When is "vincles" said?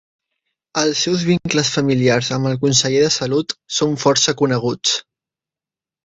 1.25-1.67